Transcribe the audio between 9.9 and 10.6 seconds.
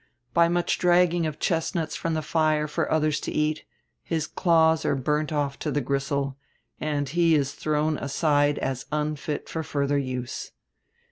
use.